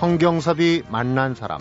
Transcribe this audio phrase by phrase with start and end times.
[0.00, 1.60] 성경섭이 만난 사람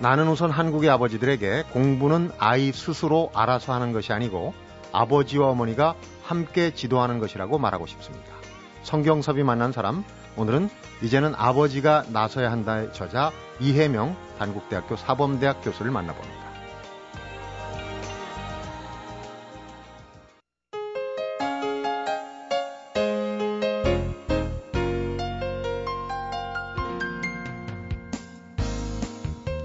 [0.00, 4.52] 나는 우선 한국의 아버지들에게 공부는 아이 스스로 알아서 하는 것이 아니고
[4.92, 8.34] 아버지와 어머니가 함께 지도하는 것이라고 말하고 싶습니다.
[8.82, 10.04] 성경섭이 만난 사람
[10.36, 10.68] 오늘은
[11.00, 16.43] 이제는 아버지가 나서야 한다의 저자 이해명 단국대학교 사범대학 교수를 만나봅니다.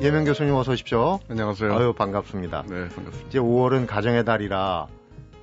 [0.02, 1.20] 예명 교수님 어서 오십시오.
[1.30, 1.74] 안녕하세요.
[1.76, 2.64] 아유 반갑습니다.
[2.64, 3.28] 네, 반갑습니다.
[3.28, 4.88] 이제 5월은 가정의 달이라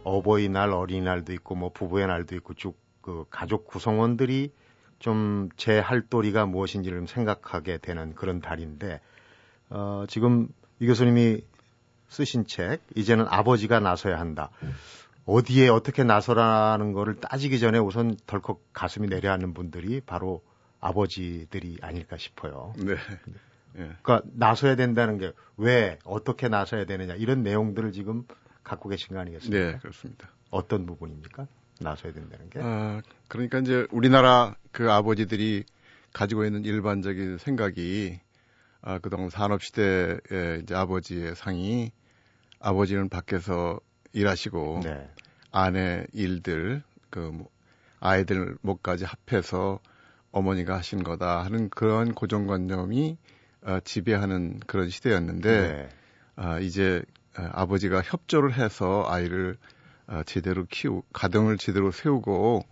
[0.02, 4.52] 어버이날, 어린이날도 있고 뭐 부부의 날도 있고 쭉 그 가족 구성원들이
[4.98, 9.00] 좀 제 할도리가 무엇인지를 좀 생각하게 되는 그런 달인데
[9.70, 10.48] 어, 지금
[10.80, 11.40] 이 교수님이
[12.08, 14.50] 쓰신 책 이제는 아버지가 나서야 한다.
[15.24, 20.42] 어디에 어떻게 나서라는 거를 따지기 전에 우선 덜컥 가슴이 내려앉는 분들이 바로
[20.80, 22.72] 아버지들이 아닐까 싶어요.
[22.76, 22.96] 네.
[23.78, 23.92] 예.
[24.02, 28.24] 그러니까 나서야 된다는 게 왜 어떻게 나서야 되느냐 이런 내용들을 지금
[28.62, 29.72] 갖고 계신 거 아니겠습니까?
[29.72, 30.28] 네, 그렇습니다.
[30.50, 31.46] 어떤 부분입니까?
[31.80, 32.60] 나서야 된다는 게?
[32.62, 35.64] 아, 그러니까 이제 우리나라 그 아버지들이
[36.12, 38.20] 가지고 있는 일반적인 생각이
[38.82, 41.90] 아, 그동안 산업시대에 이제 아버지의 상이
[42.60, 43.80] 아버지는 밖에서
[44.12, 45.10] 일하시고 네.
[45.52, 47.48] 아내 일들 그 뭐,
[48.00, 49.80] 아이들 목까지 합해서
[50.32, 53.16] 어머니가 하신 거다 하는 그런 고정관념이
[53.66, 55.88] 어, 지배하는 그런 시대였는데 네.
[56.36, 57.02] 아, 이제
[57.36, 59.56] 어, 아버지가 협조를 해서 아이를
[60.06, 62.64] 어, 제대로 키우 가정을 제대로 세우고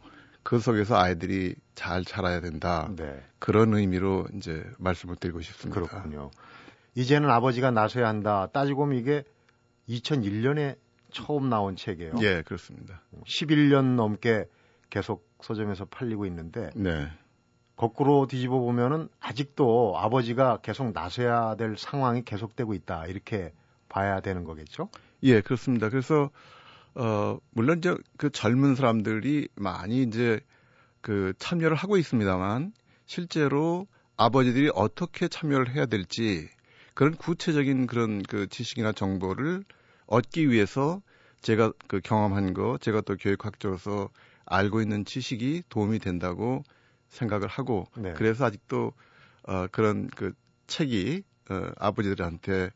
[0.45, 3.21] 그 속에서 아이들이 잘 자라야 된다 네.
[3.41, 5.81] 그런 의미로 이제 말씀을 드리고 싶습니다.
[5.81, 6.31] 그렇군요.
[6.95, 8.49] 이제는 아버지가 나서야 한다.
[8.53, 9.25] 따지고 보면 이게
[9.89, 10.77] 2001년에
[11.11, 12.15] 처음 나온 책이에요.
[12.21, 13.03] 예, 그렇습니다.
[13.27, 14.47] 11년 넘게
[14.91, 17.09] 계속 서점에서 팔리고 있는데 네,
[17.77, 23.07] 거꾸로 뒤집어 보면은 아직도 아버지가 계속 나서야 될 상황이 계속되고 있다.
[23.07, 23.53] 이렇게
[23.89, 24.89] 봐야 되는 거겠죠?
[25.23, 25.89] 예, 그렇습니다.
[25.89, 26.31] 그래서
[26.95, 30.41] 어 물론 이제 그 젊은 사람들이 많이 이제
[31.01, 32.73] 그 참여를 하고 있습니다만
[33.07, 33.87] 실제로
[34.17, 36.49] 아버지들이 어떻게 참여를 해야 될지
[36.95, 39.65] 그런 구체적인 그런 그 지식이나 정보를
[40.07, 41.03] 얻기 위해서
[41.43, 44.09] 제가 그 경험한 거, 제가 또 교육학자로서
[44.47, 46.63] 알고 있는 지식이 도움이 된다고
[47.15, 48.13] 생각을 하고 네.
[48.15, 48.93] 그래서 아직도
[49.45, 50.33] 어 그런 그
[50.67, 52.71] 책이 어 아버지들한테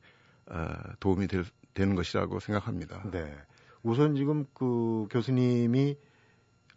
[0.46, 1.44] 어 도움이 될,
[1.74, 3.02] 되는 것이라고 생각합니다.
[3.10, 3.34] 네.
[3.82, 5.96] 우선 지금 그 교수님이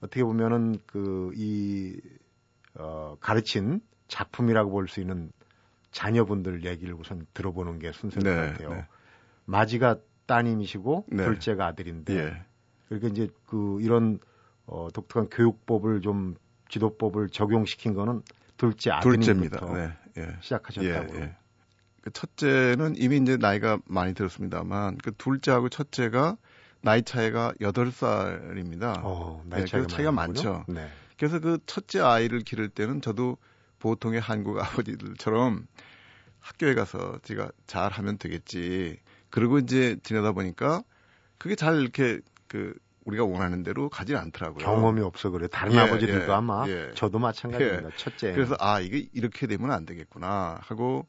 [0.02, 2.00] 어떻게 보면은 그 이
[2.76, 5.32] 어, 가르친 작품이라고 볼 수 있는
[5.92, 8.70] 자녀분들 얘기를 우선 들어보는 게 순서인 것 네, 같아요.
[8.70, 8.86] 네.
[9.46, 11.26] 마지가 따님이시고 네.
[11.26, 12.46] 둘째가 아들인데 예.
[12.88, 14.20] 그러니까 이제 그 이런
[14.66, 16.36] 어, 독특한 교육법을 좀
[16.72, 18.24] 지도법을 적용시킨 거는
[18.58, 18.92] 둘째.
[18.92, 19.94] 아드님부터 네.
[20.18, 20.36] 예.
[20.42, 21.20] 시작하셨다고요.
[21.20, 21.36] 예, 예.
[22.02, 26.38] 그 첫째는 이미 이제 나이가 많이 들었습니다만 그 둘째하고 첫째가
[26.82, 29.02] 나이 차이가 8살입니다.
[29.04, 30.66] 어, 네, 나이 차이가 그래서 차이가 많이 많죠.
[30.68, 30.90] 네.
[31.18, 33.38] 그래서 그 첫째 아이를 기를 때는 저도
[33.78, 35.68] 보통의 한국 아버지들처럼
[36.40, 39.00] 학교에 가서 제가 잘 하면 되겠지.
[39.30, 40.84] 그리고 이제 지내다 보니까
[41.38, 42.74] 그게 잘 이렇게 그
[43.06, 44.64] 우리가 원하는 대로 가지 않더라고요.
[44.64, 45.48] 경험이 없어 그래.
[45.48, 46.92] 다른 예, 아버지들도 예, 아마 예.
[46.96, 47.90] 저도 마찬가지입니다.
[47.98, 48.34] 첫째.
[48.34, 51.06] 그래서 아 이게 이렇게 되면 안 되겠구나 하고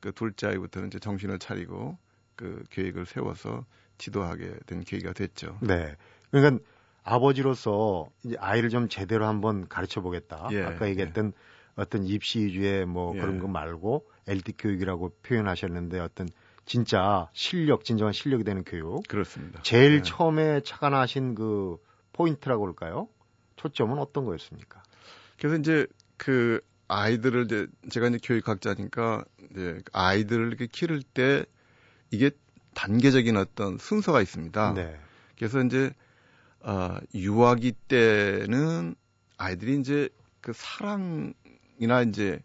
[0.00, 1.98] 그 둘째 아이부터는 이제 정신을 차리고
[2.36, 3.64] 그 계획을 세워서
[3.98, 5.58] 지도하게 된 계기가 됐죠.
[5.60, 5.96] 네.
[6.30, 6.62] 그러니까
[7.04, 10.48] 아버지로서 이제 아이를 좀 제대로 한번 가르쳐 보겠다.
[10.52, 11.32] 예, 아까 얘기했던
[11.74, 13.20] 어떤 입시 위주의 뭐 예.
[13.20, 16.28] 그런 거 말고 LD 교육이라고 표현하셨는데 어떤
[16.64, 19.02] 진짜 실력, 진정한 실력이 되는 교육.
[19.08, 19.60] 그렇습니다.
[19.62, 20.02] 제일 네.
[20.02, 21.78] 처음에 착안하신 그
[22.12, 23.08] 포인트라고 할까요?
[23.56, 24.82] 초점은 어떤 거였습니까?
[25.38, 25.86] 그래서 이제
[26.16, 31.44] 그 아이들을 이제 제가 이제 교육학자니까 이제 아이들을 이렇게 기를 때
[32.10, 32.30] 이게
[32.74, 34.74] 단계적인 어떤 순서가 있습니다.
[34.74, 34.98] 네.
[35.36, 35.92] 그래서 이제
[36.60, 38.94] 어, 유아기 때는
[39.36, 40.08] 아이들이 이제
[40.40, 42.40] 그 사랑이나 이제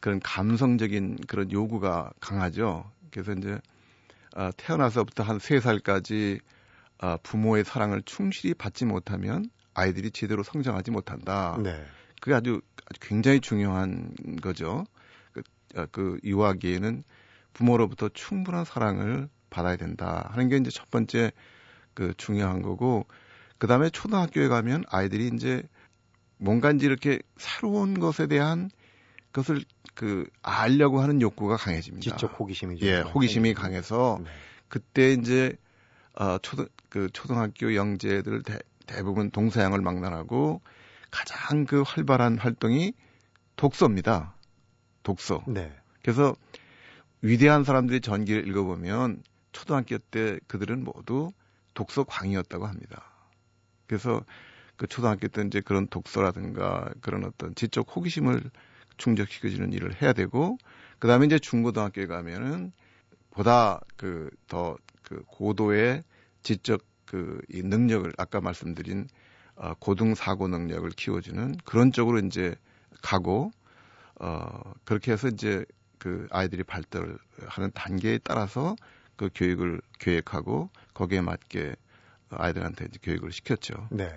[0.00, 2.90] 그런 감성적인 그런 요구가 강하죠.
[3.14, 3.58] 그래서 이제
[4.36, 6.40] 어, 태어나서부터 한세 살까지
[6.98, 11.58] 어, 부모의 사랑을 충실히 받지 못하면 아이들이 제대로 성장하지 못한다.
[11.62, 11.84] 네.
[12.20, 14.12] 그게 아주, 아주 굉장히 중요한
[14.42, 14.84] 거죠.
[15.32, 15.42] 그,
[15.76, 17.04] 어, 그 유아기에는
[17.52, 21.30] 부모로부터 충분한 사랑을 받아야 된다 하는 게 이제 첫 번째
[21.94, 23.06] 그 중요한 거고
[23.58, 25.62] 그 다음에 초등학교에 가면 아이들이 이제
[26.38, 28.70] 뭔가인지 이렇게 새로운 것에 대한
[29.34, 29.62] 것을
[29.94, 32.16] 그 알려고 하는 욕구가 강해집니다.
[32.16, 33.60] 지적 호기심이 좀 예, 호기심이 생기죠.
[33.60, 34.30] 강해서 네.
[34.68, 35.56] 그때 이제
[36.14, 40.62] 어 초등 그 초등학교 영재들 대, 대부분 동서양을 망라하고
[41.10, 42.94] 가장 그 활발한 활동이
[43.56, 44.34] 독서입니다.
[45.02, 45.42] 독서.
[45.46, 45.72] 네.
[46.02, 46.34] 그래서
[47.20, 49.22] 위대한 사람들의 전기를 읽어보면
[49.52, 51.32] 초등학교 때 그들은 모두
[51.74, 53.04] 독서광이었다고 합니다.
[53.86, 54.22] 그래서
[54.76, 58.50] 그 초등학교 때 이제 그런 독서라든가 그런 어떤 지적 호기심을
[58.96, 60.58] 충족시켜주는 일을 해야 되고
[60.98, 62.72] 그 다음에 이제 중고등학교에 가면은
[63.30, 66.04] 보다 그 더그 그 고도의
[66.42, 69.08] 지적 그 이 능력을 아까 말씀드린
[69.56, 72.56] 어, 고등 사고 능력을 키워주는 그런 쪽으로 이제
[73.02, 73.52] 가고
[74.20, 75.64] 어 그렇게 해서 이제
[75.98, 78.74] 그 아이들이 발달하는 단계에 따라서
[79.16, 81.76] 그 교육을 계획하고 거기에 맞게
[82.30, 83.88] 아이들한테 이제 교육을 시켰죠.
[83.90, 84.10] 네.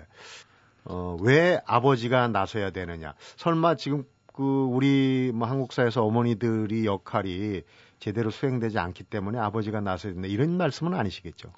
[0.84, 3.14] 어, 왜 아버지가 나서야 되느냐?
[3.36, 4.04] 설마 지금
[4.38, 7.62] 그 우리 뭐 한국사에서 어머니들이 역할이
[7.98, 11.52] 제대로 수행되지 않기 때문에 아버지가 나서야 된다 이런 말씀은 아니시겠죠?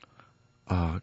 [0.65, 0.99] 아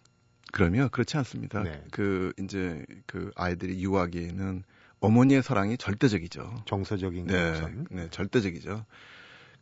[0.52, 1.62] 그러면 그렇지 않습니다.
[1.62, 1.84] 네.
[1.92, 4.64] 그 이제 그 아이들이 유아기에는
[5.02, 6.64] 어머니의 사랑이 절대적이죠.
[6.66, 7.54] 정서적인 네.
[7.92, 8.84] 네, 절대적이죠.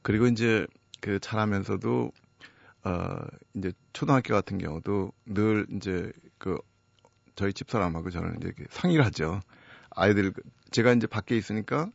[0.02, 0.66] 그리고 이제
[1.02, 2.14] 그 자라면서도
[2.86, 3.16] 어
[3.56, 6.58] 이제 초등학교 같은 경우도 늘 이제 그
[7.36, 9.42] 저희 집사람하고 저는 이제 상의를 하죠.
[9.90, 10.32] 아이들
[10.72, 11.92] 제가 이제 밖에 있으니까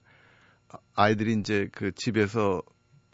[0.94, 2.62] 아이들이 이제 그 집에서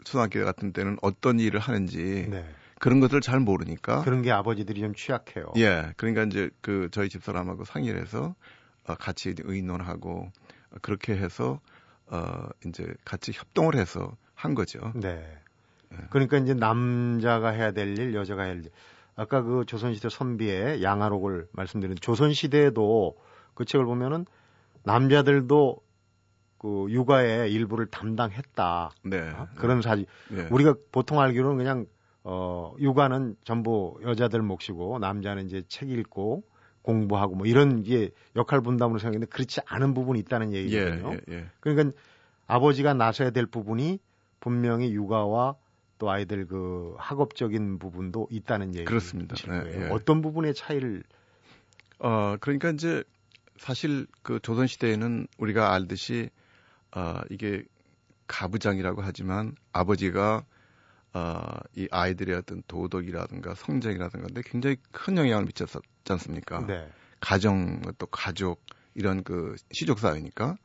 [0.03, 2.45] 초등학교 같은 때는 어떤 일을 하는지 네.
[2.79, 5.51] 그런 것들을 잘 모르니까 그런 게 아버지들이 좀 취약해요.
[5.57, 8.35] 예, 그러니까 이제 그 저희 집 사람하고 상의를 해서
[8.85, 10.31] 어, 같이 의논하고
[10.81, 11.59] 그렇게 해서
[12.07, 14.93] 어 이제 같이 협동을 해서 한 거죠.
[14.95, 15.37] 네.
[15.89, 15.97] 네.
[16.09, 18.71] 그러니까 이제 남자가 해야 될 일, 여자가 해야 될 일.
[19.15, 23.17] 아까 그 조선시대 선비의 양아록을 말씀드린 조선시대에도
[23.55, 24.25] 그 책을 보면은
[24.83, 25.81] 남자들도
[26.57, 28.91] 그 육아의 일부를 담당했다.
[29.03, 29.29] 네.
[29.31, 29.47] 어?
[29.55, 30.05] 그런 사실.
[30.29, 30.47] 네.
[30.51, 31.85] 우리가 보통 알기로는 그냥
[32.23, 36.43] 어 육아는 전부 여자들 몫이고 남자는 이제 책 읽고
[36.81, 41.13] 공부하고 뭐 이런 게 역할 분담으로 생각했는데 그렇지 않은 부분이 있다는 예, 얘기거든요.
[41.13, 41.45] 예, 예.
[41.59, 41.95] 그러니까
[42.47, 43.99] 아버지가 나서야 될 부분이
[44.39, 45.55] 분명히 육아와
[45.99, 48.85] 또 아이들 그 학업적인 부분도 있다는 얘기.
[48.85, 49.35] 그렇습니다.
[49.35, 49.89] 네, 예.
[49.89, 51.03] 어떤 부분의 차이를
[51.99, 53.03] 어, 그러니까 이제
[53.57, 56.29] 사실 그 조선 시대에는 우리가 알듯이
[56.95, 57.63] 어, 이게
[58.27, 60.45] 가부장이라고 하지만 아버지가
[61.13, 61.41] 어,
[61.75, 66.65] 이 아이들의 어떤 도덕이라든가 성장이라든가 데 굉장히 큰 영향을 미쳤었지 않습니까?
[66.65, 66.87] 네.
[67.19, 68.61] 가정 또 가족
[68.93, 70.57] 이런 그 시족 사회니까.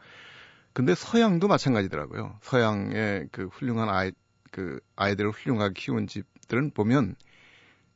[0.72, 2.38] 근데 서양도 마찬가지더라고요.
[2.42, 4.12] 서양의 그 훌륭한 아이
[4.50, 7.14] 그 아이들을 훌륭하게 키운 집들은 보면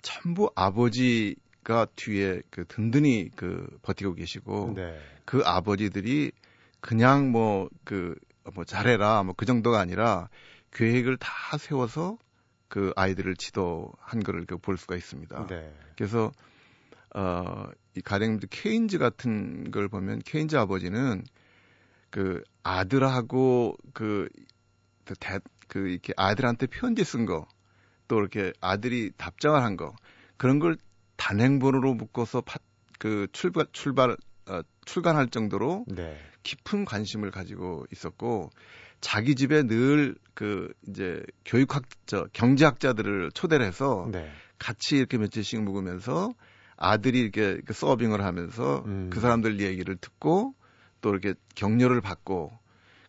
[0.03, 4.99] 전부 아버지가 뒤에 그 든든히 그 버티고 계시고 네.
[5.25, 6.33] 그 아버지들이
[6.81, 8.17] 그냥 뭐그
[8.55, 10.29] 뭐 잘해라 뭐 그 정도가 아니라
[10.73, 12.19] 계획을 다 세워서
[12.69, 15.47] 그 아이들을 지도한 거를 그볼 수가 있습니다.
[15.47, 15.73] 네.
[15.97, 16.33] 그래서
[17.15, 21.25] 어, 이 가령 케인즈 같은 걸 보면 케인즈 아버지는
[22.11, 24.29] 그 아들하고 그,
[25.19, 25.39] 대,
[25.69, 27.47] 그 이렇게 아들한테 편지 쓴 거,
[28.09, 29.95] 또 이렇게 아들이 답장을 한 거,
[30.37, 30.77] 그런 걸
[31.17, 32.59] 단행본으로 묶어서 파,
[32.99, 34.17] 그 출발, 출발,
[34.49, 36.17] 어, 출간할 정도로 네.
[36.43, 38.51] 깊은 관심을 가지고 있었고,
[39.01, 44.31] 자기 집에 늘 그 이제 교육학, 저 경제학자들을 초대를 해서 네.
[44.59, 46.35] 같이 이렇게 며칠씩 묵으면서
[46.77, 49.09] 아들이 이렇게 그 서빙을 하면서 음.
[49.11, 50.55] 그 사람들 얘기를 듣고
[51.01, 52.53] 또 이렇게 격려를 받고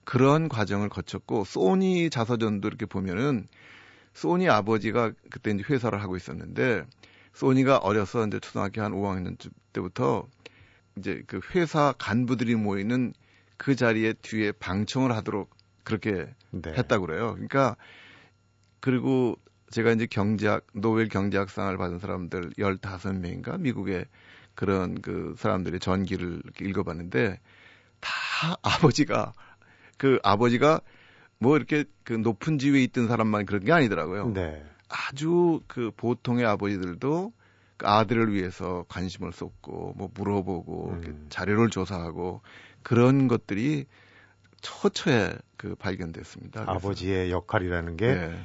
[0.06, 3.46] 그런 과정을 거쳤고 소니 자서전도 이렇게 보면은
[4.14, 6.86] 소니 아버지가 그때 이제 회사를 하고 있었는데
[7.34, 9.38] 소니가 어려서 이제 초등학교 한 5학년
[9.74, 10.26] 때부터
[10.98, 13.14] 이제 그 회사 간부들이 모이는
[13.58, 15.50] 그 자리에 뒤에 방청을 하도록
[15.84, 16.74] 그렇게 네.
[16.74, 17.34] 했다고 그래요.
[17.34, 17.76] 그러니까
[18.80, 19.38] 그리고
[19.70, 24.06] 제가 이제 경제학 노벨 경제학상을 받은 사람들 15명인가 미국의
[24.56, 27.40] 그런 그 사람들의 전기를 이렇게 읽어 봤는데
[28.00, 29.34] 다 아버지가
[29.98, 30.82] 그 아버지가
[31.40, 34.30] 뭐 이렇게 그 높은 지위에 있던 사람만 그런 게 아니더라고요.
[34.34, 34.64] 네.
[34.90, 37.34] 아주 그 보통의 아버지들도
[37.78, 41.26] 그 아들을 위해서 관심을 쏟고 뭐 물어보고 음.
[41.30, 42.42] 자료를 조사하고
[42.84, 43.86] 그런 것들이
[44.62, 46.64] 처처에 그 발견됐습니다.
[46.68, 48.40] 아버지의 역할이라는 게 네.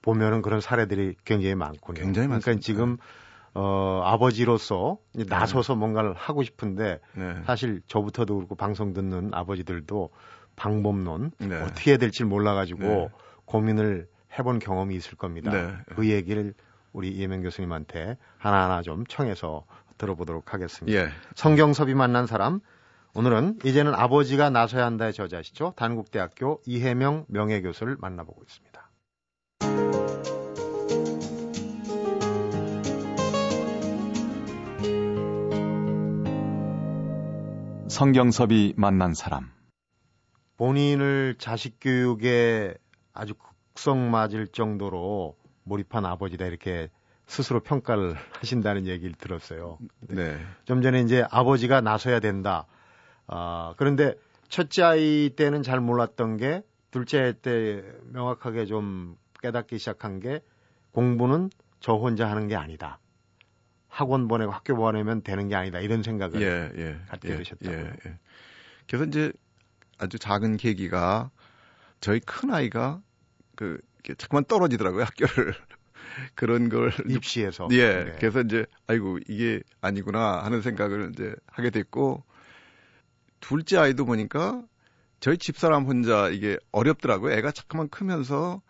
[0.00, 2.00] 보면은 그런 사례들이 굉장히 많군요.
[2.00, 2.60] 굉장히 그러니까 많습니다.
[2.64, 2.96] 지금
[3.54, 7.42] 어 아버지로서 이제 나서서 뭔가를 하고 싶은데 네.
[7.44, 10.10] 사실 저부터도 그렇고 방송 듣는 아버지들도
[10.56, 11.60] 방법론 네.
[11.62, 13.08] 어떻게 해야 될지 몰라가지고 네.
[13.44, 15.50] 고민을 해본 경험이 있을 겁니다.
[15.50, 15.74] 네.
[15.94, 16.54] 그 얘기를
[16.92, 19.64] 우리 이혜명 교수님한테 하나하나 좀 청해서
[19.98, 20.98] 들어보도록 하겠습니다.
[20.98, 21.08] 예.
[21.34, 22.60] 성경섭이 만난 사람
[23.14, 25.74] 오늘은 이제는 아버지가 나서야 한다의 저자시죠.
[25.76, 28.72] 단국대학교 이혜명 명예교수를 만나보고 있습니다.
[37.88, 39.52] 성경섭이 만난 사람
[40.56, 42.74] 본인을 자식 교육에
[43.12, 46.88] 아주 극성 맞을 정도로 몰입한 아버지다 이렇게
[47.26, 49.78] 스스로 평가를 하신다는 얘기를 들었어요.
[50.00, 50.38] 네.
[50.64, 52.66] 좀 전에 이제 아버지가 나서야 된다.
[53.26, 54.14] 아, 그런데
[54.48, 60.40] 첫째 아이 때는 잘 몰랐던 게 둘째 때 명확하게 좀 깨닫기 시작한 게
[60.92, 61.50] 공부는
[61.80, 62.98] 저 혼자 하는 게 아니다.
[63.88, 65.78] 학원 보내고 학교 보내면 되는 게 아니다.
[65.80, 67.78] 이런 생각을 예, 예, 갖게 예, 되셨다고요.
[67.78, 68.18] 예, 예.
[68.86, 69.32] 그래서 이제
[69.98, 71.30] 아주 작은 계기가
[72.00, 73.00] 저희 큰 아이가
[73.54, 75.54] 그 이렇게 자꾸만 떨어지더라고요 학교를
[76.34, 78.16] 그런 걸 입시에서 예 네.
[78.18, 82.24] 그래서 이제 아이고 이게 아니구나 하는 생각을 이제 하게 됐고
[83.40, 84.62] 둘째 아이도 보니까
[85.20, 88.60] 저희 집사람 혼자 이게 어렵더라고요 애가 자꾸만 크면서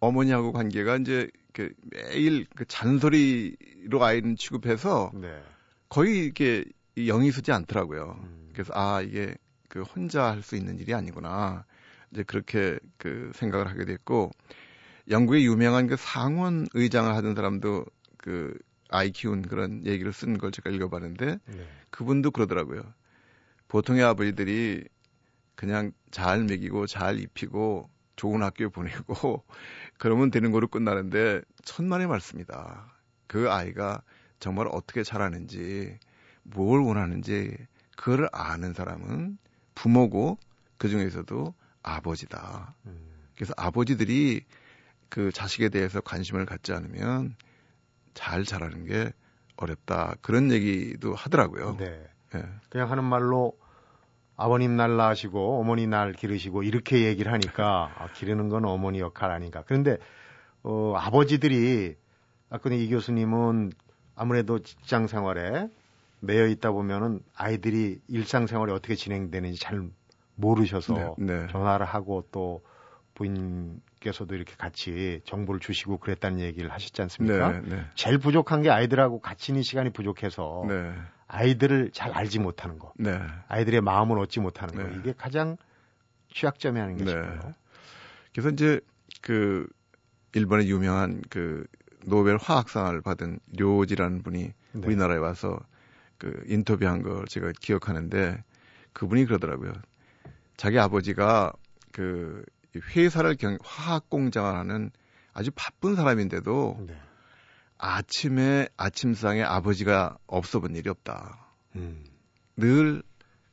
[0.00, 5.42] 어머니하고 관계가 이제 그 매일 그 잔소리로 아이는 취급해서 네.
[5.88, 6.64] 거의 이렇게
[6.96, 8.18] 영이 서지 않더라고요.
[8.22, 8.50] 음.
[8.52, 9.34] 그래서 아 이게
[9.68, 11.64] 그 혼자 할 수 있는 일이 아니구나.
[12.12, 14.30] 이제 그렇게 그 생각을 하게 됐고
[15.08, 17.84] 영국의 유명한 그 상원 의장을 하던 사람도
[18.16, 18.56] 그
[18.90, 21.68] 아이 키운 그런 얘기를 쓴 걸 제가 읽어봤는데 네.
[21.90, 22.82] 그분도 그러더라고요.
[23.68, 24.84] 보통의 아버지들이
[25.54, 29.44] 그냥 잘 먹이고 잘 입히고 좋은 학교에 보내고
[29.98, 32.92] 그러면 되는 거로 끝나는데 천만의 말씀이다.
[33.26, 34.02] 그 아이가
[34.40, 35.98] 정말 어떻게 자라는지
[36.42, 37.56] 뭘 원하는지
[37.96, 39.38] 그걸 아는 사람은
[39.74, 40.38] 부모고
[40.78, 42.74] 그 중에서도 아버지다.
[42.86, 43.10] 음.
[43.34, 44.44] 그래서 아버지들이
[45.08, 47.34] 그 자식에 대해서 관심을 갖지 않으면
[48.14, 49.12] 잘 자라는 게
[49.56, 50.14] 어렵다.
[50.22, 51.76] 그런 얘기도 하더라고요.
[51.78, 52.06] 네.
[52.34, 52.44] 예.
[52.68, 53.58] 그냥 하는 말로
[54.36, 59.62] 아버님 날 낳으시고 어머니 날 기르시고 이렇게 얘기를 하니까 아, 기르는 건 어머니 역할 아닌가.
[59.66, 59.98] 그런데
[60.62, 61.96] 어, 아버지들이
[62.48, 63.72] 아까 이 교수님은
[64.14, 65.68] 아무래도 직장 생활에
[66.20, 69.90] 매여 있다 보면은 아이들이 일상 생활이 어떻게 진행되는지 잘
[70.40, 71.46] 모르셔서 네, 네.
[71.50, 72.62] 전화를 하고 또
[73.14, 77.52] 부인께서도 이렇게 같이 정보를 주시고 그랬다는 얘기를 하셨지 않습니까?
[77.52, 77.84] 네, 네.
[77.94, 80.94] 제일 부족한 게 아이들하고 같이 있는 시간이 부족해서 네.
[81.26, 82.92] 아이들을 잘 알지 못하는 거.
[82.96, 83.20] 네.
[83.48, 84.96] 아이들의 마음을 얻지 못하는 거 네.
[84.98, 85.56] 이게 가장
[86.32, 87.10] 취약점이 아닌가 네.
[87.10, 87.54] 싶어요.
[88.32, 88.80] 그래서 이제
[89.20, 89.66] 그
[90.34, 91.66] 일본의 유명한 그
[92.06, 94.86] 노벨 화학상을 받은 료지라는 분이 네.
[94.86, 95.58] 우리나라에 와서
[96.18, 98.42] 그 인터뷰한 걸 제가 기억하는데
[98.92, 99.72] 그분이 그러더라고요.
[100.60, 101.54] 자기 아버지가
[101.90, 102.44] 그
[102.94, 104.90] 회사를 경 화학 공장을 하는
[105.32, 107.00] 아주 바쁜 사람인데도 네.
[107.78, 111.46] 아침에 아침상에 아버지가 없어 본 일이 없다.
[111.76, 112.04] 음.
[112.58, 113.02] 늘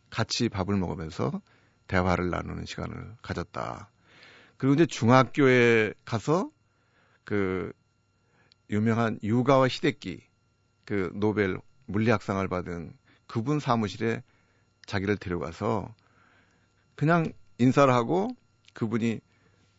[0.10, 1.42] 같이 밥을 먹으면서
[1.88, 3.90] 대화를 나누는 시간을 가졌다.
[4.58, 6.52] 그리고 이제 중학교에 가서
[7.24, 7.72] 그
[8.70, 10.28] 유명한 유가와 히데키
[10.84, 12.92] 그 노벨 물리학상을 받은
[13.28, 14.24] 그분 사무실에
[14.86, 15.96] 자기를 데려가서
[16.98, 18.36] 그냥 인사를 하고
[18.74, 19.22] 그분이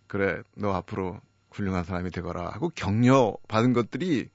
[0.07, 1.21] 그래 너 앞으로
[1.51, 4.31] 훌륭한 사람이 되거라 하고 격려 받은 것들이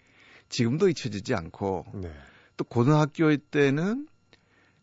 [0.50, 2.13] 지금도 잊혀지지 않고 네.
[2.58, 4.08] 또 고등학교 때는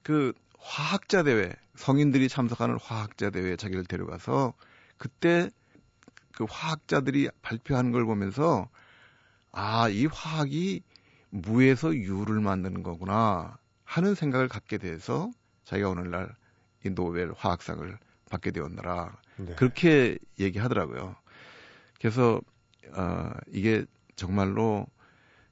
[0.03, 4.55] 그 화학자 대회 성인들이 참석하는 화학자 대회에 자기를 데려가서
[4.97, 5.49] 그때
[6.33, 8.69] 그 화학자들이 발표하는 걸 보면서
[9.53, 10.83] 아 이 화학이
[11.31, 15.31] 무에서 유를 만드는 거구나 하는 생각을 갖게 돼서
[15.65, 16.35] 자기가 오늘날
[16.85, 17.99] 이 노벨 화학상을
[18.31, 19.55] 받게 되었느라 네.
[19.57, 21.17] 그렇게 얘기하더라고요.
[21.99, 22.41] 그래서
[22.95, 23.85] 어, 이게
[24.17, 24.87] 정말로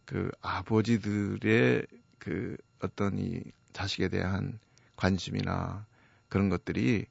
[0.05, 1.87] 그 아버지들의
[2.19, 3.43] 그 어떤 이
[3.73, 4.59] 자식에 대한
[4.97, 5.87] 관심이나
[6.29, 7.07] 그런 것들이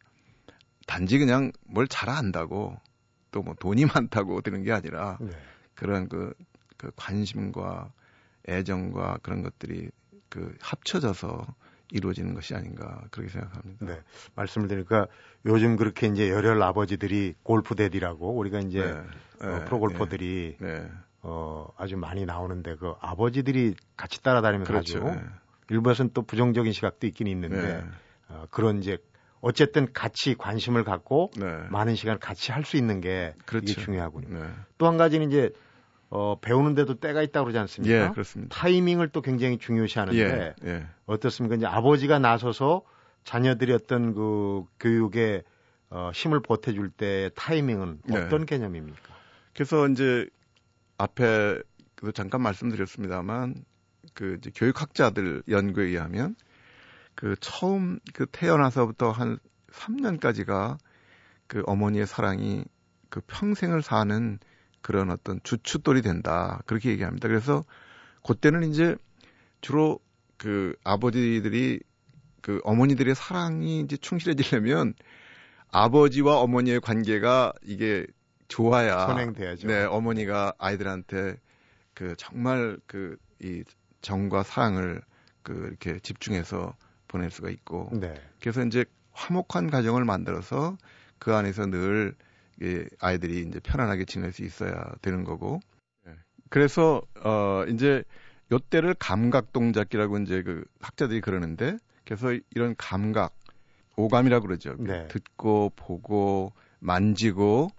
[0.86, 2.79] 단지 그냥 뭘잘 안다고
[3.31, 5.31] 또 뭐 돈이 많다고 되는 게 아니라 네.
[5.75, 6.33] 그런 그,
[6.75, 7.91] 그 관심과
[8.50, 9.89] 애정과 그런 것들이
[10.29, 11.45] 그 합쳐져서
[11.91, 13.86] 이루어지는 것이 아닌가 그렇게 생각합니다.
[13.86, 14.00] 네.
[14.36, 15.08] 말씀을 드리니까
[15.46, 19.48] 요즘 그렇게 이제 열혈 아버지들이 골프 대디라고 우리가 이제 네.
[19.48, 19.65] 어, 네.
[19.65, 20.89] 프로골퍼들이 네.
[21.22, 25.00] 어, 아주 많이 나오는데 그 아버지들이 같이 따라다니면서 그렇죠.
[25.00, 25.15] 하죠.
[25.15, 25.22] 네.
[25.70, 27.84] 일부에서는 또 부정적인 시각도 있긴 있는데 네.
[28.29, 28.98] 어, 그런 이제
[29.39, 31.46] 어쨌든 같이 관심을 갖고 네.
[31.70, 33.72] 많은 시간을 같이 할 수 있는 게 그렇죠.
[33.72, 34.39] 이게 중요하군요.
[34.44, 34.50] 네.
[34.77, 35.51] 또한 가지는 이제
[36.10, 38.06] 어, 배우는데도 때가 있다고 그러지 않습니까?
[38.06, 38.56] 예, 그렇습니다.
[38.56, 40.88] 타이밍을 또 굉장히 중요시 하는데 예, 예.
[41.06, 41.56] 어떻습니까?
[41.56, 42.84] 이제 아버지가 나서서
[43.24, 45.44] 자녀들이 어떤 그 교육에
[45.90, 48.18] 어, 힘을 보태줄 때 타이밍은 네.
[48.18, 49.16] 어떤 개념입니까?
[49.54, 50.30] 그래서 이제
[50.98, 51.60] 앞에
[51.96, 53.56] 그 잠깐 말씀드렸습니다만
[54.14, 56.36] 그 이제 교육학자들 연구에 의하면
[57.16, 59.40] 그 처음 그 태어나서부터 한
[59.72, 60.78] 3년까지가
[61.48, 62.64] 그 어머니의 사랑이
[63.10, 64.40] 그 평생을 사는
[64.88, 66.62] 그런 어떤 주춧돌이 된다.
[66.65, 67.27] 그렇게 얘기합니다.
[67.27, 67.63] 그래서
[68.24, 68.96] 그때는 이제
[69.62, 70.00] 주로
[70.38, 71.79] 그 아버지들이
[72.41, 74.94] 그 어머니들의 사랑이 이제 충실해지려면
[75.70, 78.08] 아버지와 어머니의 관계가 이게
[78.48, 79.67] 좋아야 선행돼야죠.
[79.67, 81.36] 네, 어머니가 아이들한테
[81.94, 83.63] 그 정말 그 이
[84.01, 85.01] 정과 사랑을
[85.44, 86.75] 그 이렇게 집중해서
[87.08, 88.13] 보낼 수가 있고 네.
[88.39, 90.77] 그래서 이제 화목한 가정을 만들어서
[91.20, 92.26] 그 안에서 늘 예,
[93.00, 95.60] 아이들이 이제 편안하게 지낼 수 있어야 되는 거고.
[96.08, 96.12] 예.
[96.50, 98.04] 그래서 어 이제
[98.52, 103.36] 요때를 감각 동작기라고 이제 그 학자들이 그러는데 그래서 이런 감각
[103.96, 104.76] 오감이라고 그러죠.
[104.80, 105.08] 네.
[105.08, 107.70] 듣고 보고 만지고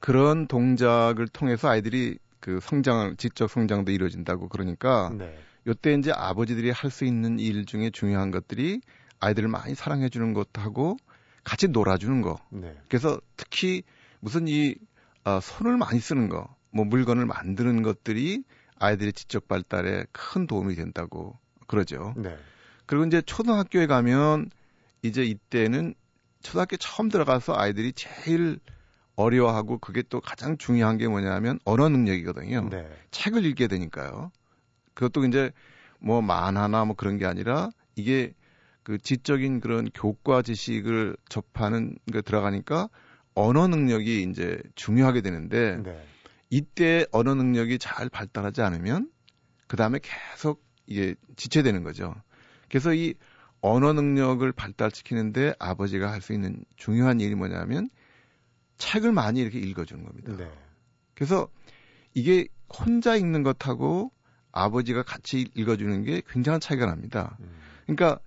[0.00, 5.38] 그런 동작을 통해서 아이들이 그 성장 지적 성장도 이루어진다고 그러니까 네.
[5.66, 8.80] 요때 이제 아버지들이 할 수 있는 일 중에 중요한 것들이
[9.20, 10.96] 아이들을 많이 사랑해 주는 것하고
[11.44, 12.38] 같이 놀아주는 거.
[12.50, 12.74] 네.
[12.88, 13.82] 그래서 특히
[14.20, 14.74] 무슨 이
[15.24, 18.44] 어, 손을 많이 쓰는 거, 뭐 물건을 만드는 것들이
[18.78, 22.14] 아이들의 지적 발달에 큰 도움이 된다고 그러죠.
[22.16, 22.36] 네.
[22.86, 24.50] 그리고 이제 초등학교에 가면
[25.02, 25.94] 이제 이때는
[26.42, 28.60] 초등학교 처음 들어가서 아이들이 제일
[29.16, 32.68] 어려워하고 그게 또 가장 중요한 게 뭐냐면 언어 능력이거든요.
[32.70, 32.88] 네.
[33.10, 34.30] 책을 읽게 되니까요.
[34.94, 35.50] 그것도 이제
[35.98, 38.34] 뭐 만화나 뭐 그런 게 아니라 이게
[38.82, 42.88] 그 지적인 그런 교과 지식을 접하는 게 들어가니까
[43.36, 46.04] 언어 능력이 이제 중요하게 되는데 네.
[46.50, 49.10] 이때 언어 능력이 잘 발달하지 않으면
[49.68, 52.14] 그 다음에 계속 이게 지체되는 거죠.
[52.68, 53.14] 그래서 이
[53.60, 57.88] 언어 능력을 발달시키는데 아버지가 할 수 있는 중요한 일이 뭐냐면
[58.78, 60.34] 책을 많이 이렇게 읽어주는 겁니다.
[60.36, 60.50] 네.
[61.14, 61.48] 그래서
[62.14, 64.12] 이게 혼자 읽는 것하고
[64.52, 67.36] 아버지가 같이 읽어주는 게 굉장한 차이가 납니다.
[67.40, 67.50] 음.
[67.86, 68.18] 그러니까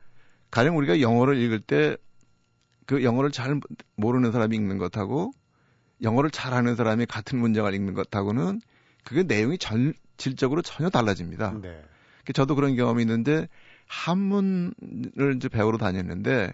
[0.52, 1.98] 가령 우리가 영어를 읽을 때
[2.90, 3.62] 그 영어를 잘
[3.98, 5.32] 모르는 사람이 읽는 것하고
[6.02, 8.62] 영어를 잘하는 사람이 같은 문장을 읽는 것하고는
[9.04, 11.60] 그게 내용이 전, 질적으로 전혀 달라집니다.
[11.62, 11.84] 네.
[12.34, 13.48] 저도 그런 경험이 있는데
[13.86, 16.52] 한문을 이제 배우러 다녔는데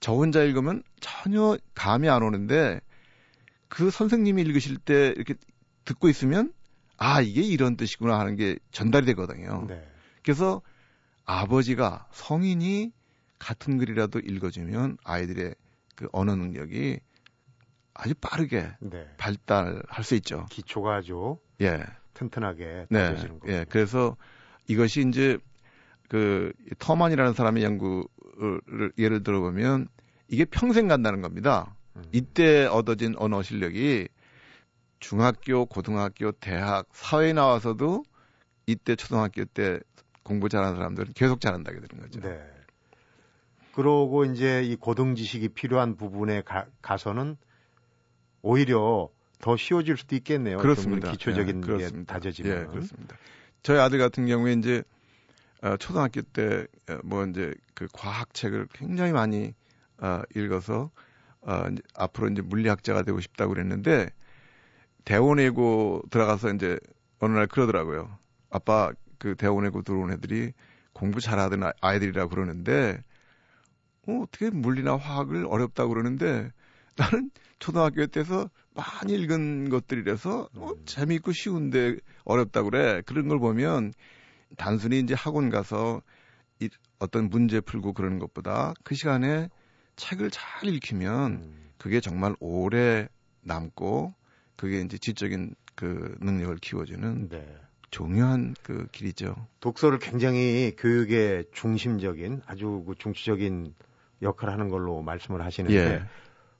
[0.00, 2.78] 저 혼자 읽으면 전혀 감이 안 오는데
[3.68, 5.36] 그 선생님이 읽으실 때 이렇게
[5.86, 6.52] 듣고 있으면
[6.98, 9.64] 아 이게 이런 뜻이구나 하는 게 전달이 되거든요.
[9.66, 9.82] 네.
[10.22, 10.60] 그래서
[11.24, 12.92] 아버지가 성인이
[13.38, 15.54] 같은 글이라도 읽어주면 아이들의
[15.94, 17.00] 그 언어 능력이
[17.94, 19.06] 아주 빠르게 네.
[19.18, 20.46] 발달할 수 있죠.
[20.50, 21.82] 기초가 아주 예.
[22.14, 23.14] 튼튼하게 네.
[23.46, 23.64] 예.
[23.68, 24.16] 그래서
[24.66, 25.38] 이것이 이제
[26.08, 29.88] 그 터만이라는 사람의 연구를 예를 들어보면
[30.28, 31.74] 이게 평생 간다는 겁니다.
[31.96, 32.04] 음.
[32.12, 34.08] 이때 얻어진 언어 실력이
[35.00, 38.04] 중학교, 고등학교, 대학, 사회에 나와서도
[38.66, 39.80] 이때 초등학교 때
[40.22, 42.20] 공부 잘하는 사람들은 계속 잘한다게 되는 거죠.
[42.20, 42.40] 네.
[43.74, 47.36] 그러고 이제 이 고등 지식이 필요한 부분에 가, 가서는
[48.42, 49.08] 오히려
[49.40, 50.56] 더 쉬워질 수도 있겠네요.
[50.56, 51.10] 좀 그렇습니다.
[51.10, 52.14] 기초적인 예, 게 그렇습니다.
[52.14, 52.52] 다져지면.
[52.62, 53.16] 예, 그렇습니다.
[53.62, 54.82] 저희 아들 같은 경우에 이제
[55.62, 56.66] 어, 초등학교 때
[57.04, 59.54] 뭐 이제 그 과학 책을 굉장히 많이
[59.98, 60.90] 어, 읽어서
[61.40, 64.10] 어, 이제 앞으로 이제 물리학자가 되고 싶다고 그랬는데
[65.04, 66.78] 대원외고 들어가서 이제
[67.18, 68.18] 어느 날 그러더라고요.
[68.50, 70.52] 아빠 그 대원외고 들어온 애들이
[70.92, 73.02] 공부 잘하던 아- 아이들이라고 그러는데
[74.06, 76.50] 어, 어떻게 물리나 화학을 어렵다고 그러는데
[76.96, 80.82] 나는 초등학교 때서 많이 읽은 것들이라서 어, 음.
[80.84, 83.02] 재미있고 쉬운데 어렵다고 그래.
[83.06, 83.92] 그런 걸 보면
[84.56, 86.02] 단순히 이제 학원 가서
[86.60, 89.48] 이, 어떤 문제 풀고 그러는 것보다 그 시간에
[89.96, 91.70] 책을 잘 읽히면 음.
[91.78, 93.08] 그게 정말 오래
[93.42, 94.14] 남고
[94.56, 97.56] 그게 이제 지적인 그 능력을 키워주는 네.
[97.90, 99.34] 중요한 그 길이죠.
[99.60, 103.74] 독서를 굉장히 교육의 중심적인 아주 그 중추적인
[104.22, 106.02] 역할을 하는 걸로 말씀을 하시는데 예.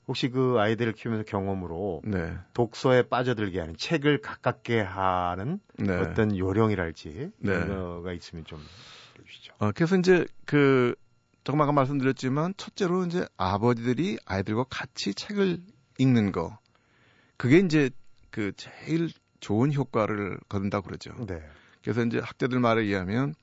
[0.07, 2.37] 혹시 그 아이들을 키우면서 경험으로 네.
[2.53, 5.95] 독서에 빠져들게 하는 책을 가깝게 하는 네.
[5.95, 7.51] 어떤 요령이랄지 네.
[7.51, 8.59] 이런 거가 있으면 좀
[9.19, 9.53] 해주시죠.
[9.59, 10.95] 어, 그래서 이제 그
[11.43, 15.59] 조금 아까 말씀드렸지만 첫째로 이제 아버지들이 아이들과 같이 책을
[15.97, 16.57] 읽는 거
[17.37, 17.89] 그게 이제
[18.29, 21.13] 그 제일 좋은 효과를 거둔다고 그러죠.
[21.27, 21.41] 네.
[21.81, 23.35] 그래서 이제 학자들 말에 의하면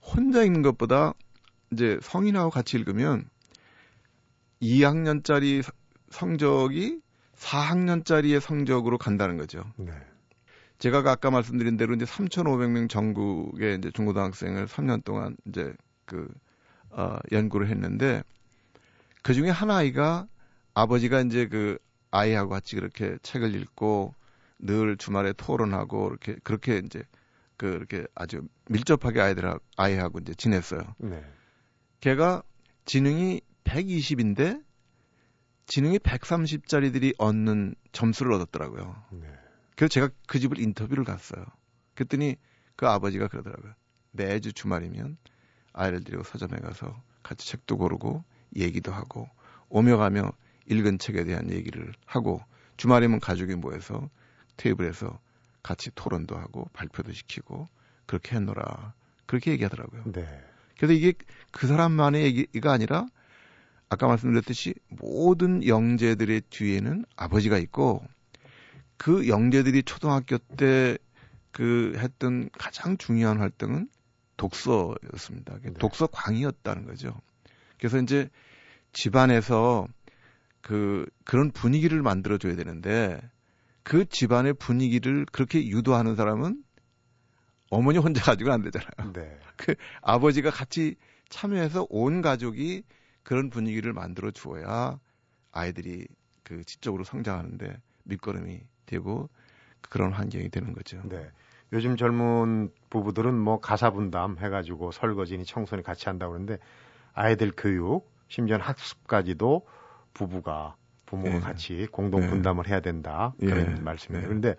[0.00, 1.14] 혼자 읽는 것보다
[1.72, 3.28] 이제 성인하고 같이 읽으면
[4.62, 5.64] 2학년짜리
[6.10, 7.00] 성적이
[7.36, 9.64] 4학년짜리의 성적으로 간다는 거죠.
[9.76, 9.92] 네.
[10.78, 15.74] 제가 아까 말씀드린 대로 이제 3,500명 전국의 이제 중고등학생을 3년 동안 이제
[16.06, 16.28] 그,
[16.90, 18.22] 어, 연구를 했는데
[19.22, 20.26] 그 중에 한 아이가
[20.74, 21.78] 아버지가 이제 그
[22.10, 24.14] 아이하고 같이 그렇게 책을 읽고
[24.58, 27.02] 늘 주말에 토론하고 이렇게 그렇게 이제
[27.56, 30.80] 그 이렇게 아주 밀접하게 아이들 하고 아이하고 이제 지냈어요.
[30.98, 31.22] 네.
[32.00, 32.42] 걔가
[32.84, 34.64] 지능이 120인데
[35.66, 39.04] 지능이 130짜리들이 얻는 점수를 얻었더라고요.
[39.12, 39.28] 네.
[39.76, 41.44] 그래서 제가 그 집을 인터뷰를 갔어요.
[41.94, 42.36] 그랬더니
[42.76, 43.74] 그 아버지가 그러더라고요.
[44.12, 45.18] 매주 주말이면
[45.72, 48.24] 아이를 데리고 서점에 가서 같이 책도 고르고
[48.56, 49.28] 얘기도 하고
[49.68, 50.32] 오며 가며
[50.66, 52.42] 읽은 책에 대한 얘기를 하고
[52.76, 54.08] 주말이면 가족이 모여서
[54.56, 55.20] 테이블에서
[55.62, 57.68] 같이 토론도 하고 발표도 시키고
[58.06, 58.94] 그렇게 해놓으라
[59.26, 60.04] 그렇게 얘기하더라고요.
[60.12, 60.44] 네.
[60.80, 61.12] 그래서 이게
[61.52, 63.06] 그 사람만의 얘기가 아니라
[63.88, 68.02] 아까 말씀드렸듯이 모든 영재들의 뒤에는 아버지가 있고
[68.96, 70.96] 그 영재들이 초등학교 때
[71.52, 73.88] 그 했던 가장 중요한 활동은
[74.36, 75.58] 독서였습니다.
[75.62, 75.72] 네.
[75.74, 77.20] 독서 광이었다는 거죠.
[77.78, 78.30] 그래서 이제
[78.92, 79.86] 집안에서
[80.62, 83.20] 그 그런 분위기를 만들어 줘야 되는데
[83.82, 86.62] 그 집안의 분위기를 그렇게 유도하는 사람은
[87.70, 89.12] 어머니 혼자 가지고는 안 되잖아요.
[89.12, 89.38] 네.
[89.56, 90.96] 그 아버지가 같이
[91.28, 92.82] 참여해서 온 가족이
[93.22, 94.98] 그런 분위기를 만들어 주어야
[95.52, 96.06] 아이들이
[96.42, 99.30] 그 지적으로 성장하는데 밑거름이 되고
[99.88, 101.00] 그런 환경이 되는 거죠.
[101.08, 101.30] 네.
[101.72, 106.58] 요즘 젊은 부부들은 뭐 가사 분담 해가지고 설거지니 청소니 같이 한다고 그러는데
[107.12, 109.66] 아이들 교육 심지어는 학습까지도
[110.12, 110.74] 부부가
[111.06, 111.40] 부모가 네.
[111.40, 112.28] 같이 공동 네.
[112.28, 113.80] 분담을 해야 된다 그런 네.
[113.80, 114.26] 말씀이에요.
[114.26, 114.56] 그런데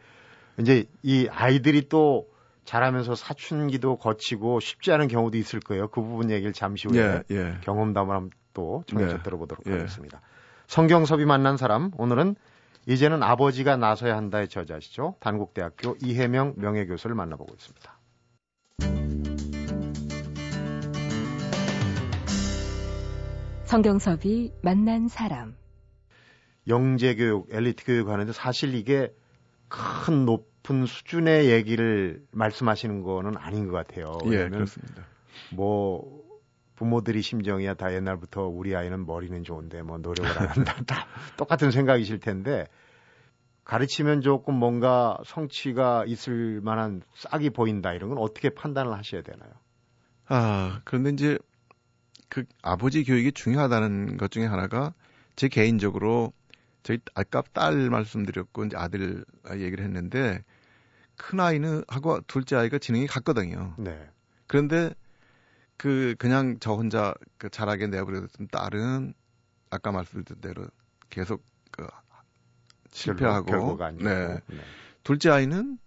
[0.58, 2.30] 이제 이 아이들이 또
[2.65, 5.88] 자라면서 사춘기도 거치고 쉽지 않은 경우도 있을 거예요.
[5.88, 7.58] 그 부분 얘기를 잠시 후에 예, 예.
[7.62, 9.24] 경험담을 한번 또 청해서 네.
[9.24, 9.71] 들어보도록 예.
[9.71, 10.21] 하겠습니다.
[10.67, 12.36] 성경섭이 만난 사람 오늘은
[12.88, 15.15] 이제는 아버지가 나서야 한다의 저자시죠.
[15.19, 17.97] 단국대학교 이해명 명예교수를 만나보고 있습니다.
[23.65, 25.56] 성경섭이 만난 사람
[26.67, 29.13] 영재교육, 엘리트 교육하는데 사실 이게
[29.67, 34.19] 큰 높 은 수준의 얘기를 말씀하시는 거는 아닌 것 같아요.
[34.26, 35.04] 예, 그렇습니다.
[35.52, 36.21] 뭐
[36.76, 40.76] 부모들이 심정이야 다 옛날부터 우리 아이는 머리는 좋은데 뭐 노력을 안 한다.
[40.86, 42.65] 다 똑같은 생각이실 텐데
[43.63, 49.52] 가르치면 조금 뭔가 성취가 있을 만한 싹이 보인다 이런 건 어떻게 판단을 하셔야 되나요?
[50.28, 51.38] 아, 그런데 이제
[52.30, 54.93] 그 아버지 교육이 중요하다는 것 중에 하나가
[55.36, 56.34] 제 개인적으로
[56.83, 60.43] 저희 아까 딸 말씀드렸고 이제 아들 얘기를 했는데
[61.15, 63.75] 큰 아이는 하고 둘째 아이가 지능이 같거든요.
[63.77, 64.09] 네.
[64.47, 64.93] 그런데
[65.77, 69.13] 그 그냥 저 혼자 그 잘하게 내버려뒀으면 딸은
[69.69, 70.67] 아까 말씀드린 대로
[71.09, 71.87] 계속 그
[72.91, 74.27] 실패하고 네.
[74.47, 74.57] 네.
[75.03, 75.77] 둘째 아이는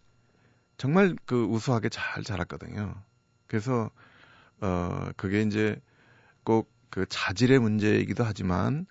[0.77, 2.95] 정말 그 우수하게 잘 자랐거든요.
[3.47, 3.91] 그래서
[4.61, 5.81] 어 그게 이제
[6.45, 8.87] 꼭 그 자질의 문제이기도 하지만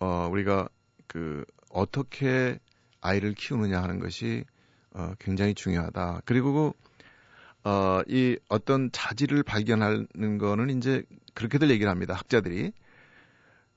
[0.00, 0.70] 어 우리가
[1.08, 2.58] 그 어떻게
[3.00, 4.44] 아이를 키우느냐 하는 것이
[4.92, 6.22] 어, 굉장히 중요하다.
[6.24, 6.74] 그리고
[7.64, 11.02] 어, 이 어떤 자질을 발견하는 거는 이제
[11.34, 12.14] 그렇게들 얘기를 합니다.
[12.14, 12.72] 학자들이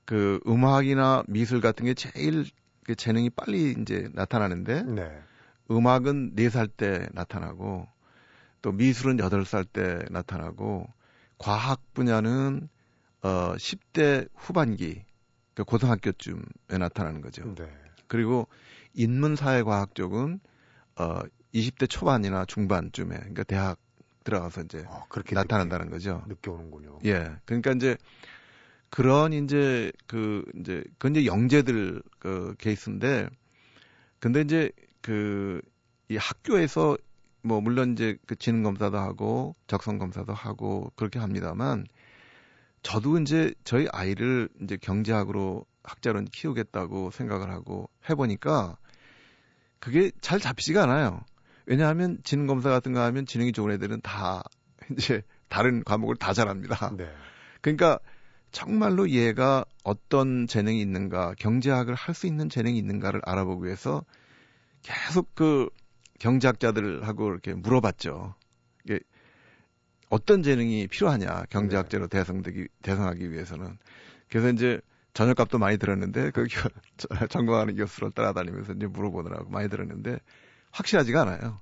[0.04, 2.44] 그 음악이나 미술 같은 게 제일
[2.84, 5.22] 그 재능이 빨리 이제 나타나는데 네.
[5.70, 7.86] 음악은 4살 때 나타나고
[8.62, 10.86] 또 미술은 8살 때 나타나고
[11.38, 12.68] 과학 분야는
[13.22, 15.04] 어 10대 후반기
[15.64, 17.54] 그 고등학교쯤에 나타나는 거죠.
[17.54, 17.68] 네.
[18.06, 18.48] 그리고
[18.94, 20.40] 인문사회과학 쪽은
[20.96, 21.20] 어
[21.54, 23.78] 20대 초반이나 중반쯤에 그러니까 대학
[24.24, 26.24] 들어가서 이제 어, 그렇게 나타난다는 느끼, 거죠.
[26.28, 26.98] 느껴오는군요.
[27.04, 27.36] 예.
[27.44, 27.96] 그러니까 이제
[28.90, 33.28] 그런 이제 그 이제 그건 이제 영재들 그 케이스인데
[34.20, 34.70] 근데 이제
[35.00, 35.62] 그
[36.12, 36.98] 이 학교에서
[37.42, 41.86] 뭐 물론 이제 그 지능 검사도 하고 적성 검사도 하고 그렇게 합니다만
[42.82, 48.76] 저도 이제 저희 아이를 이제 경제학으로 학자로 키우겠다고 생각을 하고 해보니까
[49.78, 51.24] 그게 잘 잡히지가 않아요.
[51.66, 54.42] 왜냐하면 지능 검사 같은 거 하면 지능이 좋은 애들은 다
[54.96, 56.92] 이제 다른 과목을 다 잘합니다.
[56.96, 57.12] 네.
[57.60, 57.98] 그러니까
[58.50, 64.04] 정말로 얘가 어떤 재능이 있는가, 경제학을 할 수 있는 재능이 있는가를 알아보기 위해서
[64.82, 65.68] 계속 그
[66.18, 68.34] 경제학자들하고 이렇게 물어봤죠.
[70.12, 72.18] 어떤 재능이 필요하냐 경제학자로 네.
[72.18, 73.78] 대성되기 대성하기 위해서는
[74.28, 74.80] 그래서 이제
[75.14, 76.46] 저녁값도 많이 들었는데 그
[77.28, 80.18] 전공하는 교수를 따라다니면서 이제 물어보느라고 많이 들었는데
[80.70, 81.60] 확실하지가 않아요.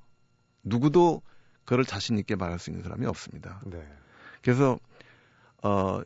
[0.63, 1.23] 누구도
[1.65, 3.61] 그걸 자신 있게 말할 수 있는 사람이 없습니다.
[3.67, 3.87] 네.
[4.43, 4.79] 그래서
[5.63, 6.03] 어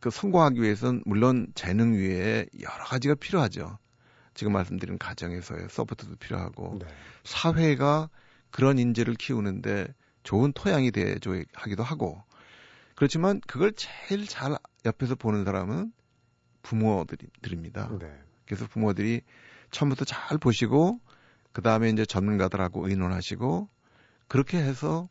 [0.00, 3.78] 그 성공하기 위해서는 물론 재능 위에 여러 가지가 필요하죠.
[4.32, 6.86] 지금 말씀드린 가정에서의 서포트도 필요하고 네.
[7.24, 8.08] 사회가
[8.50, 12.22] 그런 인재를 키우는데 좋은 토양이 돼줘 하기도 하고
[12.94, 15.92] 그렇지만 그걸 제일 잘 옆에서 보는 사람은
[16.62, 17.98] 부모들입니다.
[17.98, 18.12] 네.
[18.46, 19.22] 그래서 부모들이
[19.70, 21.00] 처음부터 잘 보시고
[21.52, 23.68] 그 다음에 이제 전문가들하고 의논하시고
[24.28, 25.08] 그렇게 해서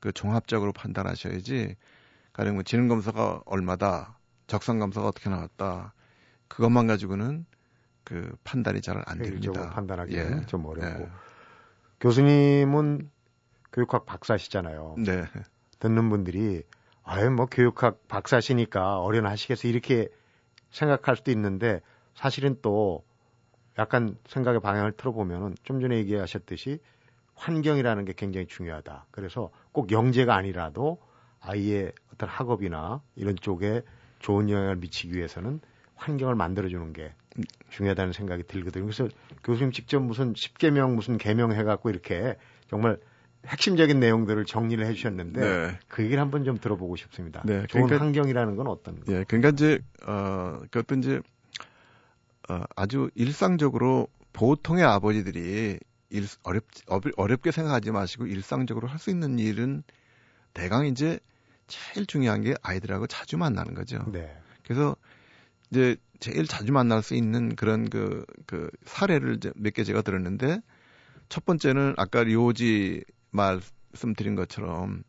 [0.00, 1.76] 그 종합적으로 판단하셔야지
[2.32, 5.94] 가령 뭐 지능 검사가 얼마다 적성 검사가 어떻게 나왔다
[6.48, 7.44] 그것만 가지고는
[8.04, 9.70] 그 판단이 잘 안 됩니다.
[9.70, 10.46] 판단하기는 예.
[10.46, 11.08] 좀 어렵고 예.
[12.00, 13.10] 교수님은
[13.76, 14.94] 교육학 박사시잖아요.
[15.04, 15.24] 네.
[15.80, 16.62] 듣는 분들이
[17.04, 20.08] 아유 뭐 교육학 박사시니까 어련하시겠어 이렇게
[20.70, 21.82] 생각할 수도 있는데
[22.14, 23.04] 사실은 또
[23.78, 26.80] 약간 생각의 방향을 틀어보면은 좀 전에 얘기하셨듯이
[27.34, 29.08] 환경이라는 게 굉장히 중요하다.
[29.10, 30.98] 그래서 꼭 영재가 아니라도
[31.40, 33.82] 아이의 어떤 학업이나 이런 쪽에
[34.20, 35.60] 좋은 영향을 미치기 위해서는
[35.96, 37.12] 환경을 만들어주는 게
[37.68, 38.86] 중요하다는 생각이 들거든요.
[38.86, 39.08] 그래서
[39.44, 42.38] 교수님 직접 무슨 10개명 무슨 개명 해갖고 이렇게
[42.70, 42.98] 정말
[43.46, 45.78] 핵심적인 내용들을 정리를 해주셨는데 네.
[45.88, 47.42] 그 얘기를 한번 좀 들어보고 싶습니다.
[47.44, 49.12] 네, 좋은 그러니까, 환경이라는 건 어떤 거?
[49.12, 51.20] 예, 그러니까 이제 어 그것도 이제
[52.48, 55.78] 어, 아주 일상적으로 보통의 아버지들이
[56.10, 56.64] 일, 어렵
[57.16, 59.82] 어렵게 생각하지 마시고 일상적으로 할 수 있는 일은
[60.54, 61.18] 대강 이제
[61.66, 63.98] 제일 중요한 게 아이들하고 자주 만나는 거죠.
[64.12, 64.36] 네.
[64.64, 64.96] 그래서
[65.70, 70.60] 이제 제일 자주 만날 수 있는 그런 그, 그 사례를 몇 개 제가 들었는데
[71.28, 73.04] 첫 번째는 아까 리오지
[73.36, 75.04] 말씀드린 것처럼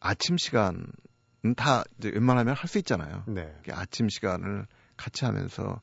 [0.00, 0.86] 아침 시간은
[1.56, 3.24] 다 이제 웬만하면 할 수 있잖아요.
[3.26, 3.54] 네.
[3.72, 5.80] 아침 시간을 같이 하면서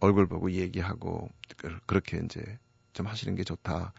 [0.00, 1.28] 얼굴 보고 얘기하고
[1.86, 2.58] 그렇게 이제
[2.92, 3.92] 좀 하시는 게 좋다.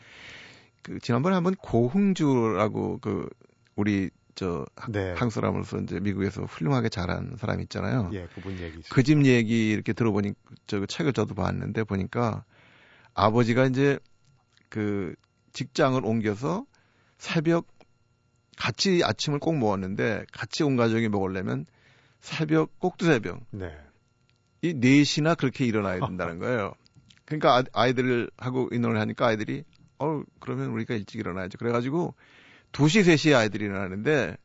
[0.81, 3.29] 그 지난번에 한번 고흥주라고 그
[3.75, 5.09] 우리 저 네.
[5.11, 8.09] 한국 사람으로서 이제 미국에서 훌륭하게 자란 사람 있잖아요.
[8.13, 8.81] 예, 그분 얘기.
[8.89, 10.33] 그 집 얘기 이렇게 들어보니
[10.67, 12.43] 저 책을 저도 봤는데 보니까
[13.13, 13.99] 아버지가 이제
[14.69, 15.13] 그
[15.53, 16.65] 직장을 옮겨서
[17.21, 17.67] 새벽
[18.57, 21.67] 같이 아침을 꼭 먹었는데 같이 온 가족이 먹으려면
[22.19, 23.41] 새벽 꼭두 새벽.
[23.51, 23.77] 네.
[24.63, 26.73] 이 4시나 그렇게 일어나야 된다는 거예요.
[27.25, 29.63] 그러니까 아, 아이들을 하고 인원을 하니까 아이들이
[29.99, 31.59] 어 그러면 우리가 일찍 일어나야죠.
[31.59, 32.15] 그래가지고
[32.71, 34.35] 2시, 3시에 아이들이 일어나는데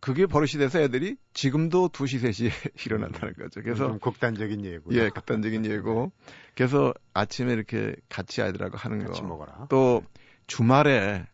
[0.00, 2.50] 그게 버릇이 돼서 애들이 지금도 2시, 3시에
[2.86, 3.62] 일어난다는 거죠.
[3.62, 4.94] 그래서 극단적인 예고.
[4.94, 6.12] 예, 극단적인 예고.
[6.54, 9.26] 그래서 아침에 이렇게 같이 아이들하고 하는 같이 거.
[9.28, 9.66] 먹어라.
[9.70, 10.04] 또
[10.46, 11.26] 주말에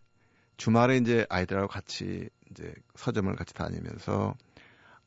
[0.57, 4.35] 주말에 이제 아이들하고 같이 이제 서점을 같이 다니면서